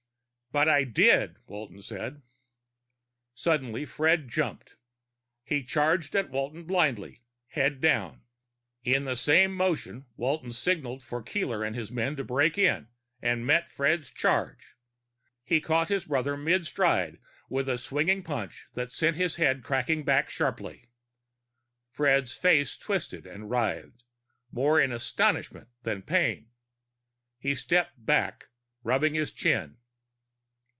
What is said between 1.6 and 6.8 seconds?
said. Suddenly, Fred jumped. He charged at Walton